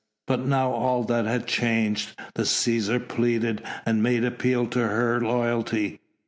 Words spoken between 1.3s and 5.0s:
changed. The Cæsar pleaded and made appeal to